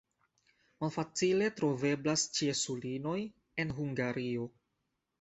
[0.83, 3.17] Malfacile troveblas ĉiesulinoj
[3.67, 4.53] en Hungario.